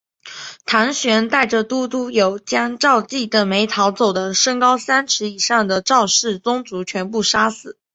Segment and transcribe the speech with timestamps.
[0.65, 7.77] 唐玹带着郡督邮将赵岐等没逃走的身高三尺以上的赵氏宗族全部杀死。